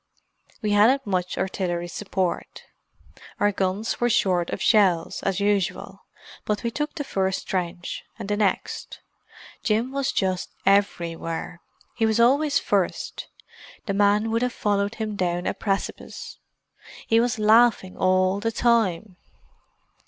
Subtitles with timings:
[0.63, 2.63] "We hadn't much artillery support.
[3.39, 6.05] Our guns were short of shells, as usual.
[6.43, 8.99] But we took the first trench, and the next.
[9.61, 11.61] Jim was just everywhere.
[11.95, 13.27] He was always first;
[13.85, 16.39] the men would have followed him down a precipice.
[17.05, 19.17] He was laughing all the time.